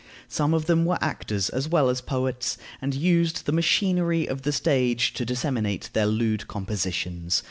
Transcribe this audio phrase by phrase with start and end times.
[0.27, 4.51] Some of them were actors as well as poets, and used the machinery of the
[4.51, 7.39] stage to disseminate their lewd compositions.